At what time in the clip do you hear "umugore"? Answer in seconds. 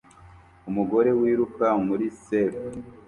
0.69-1.09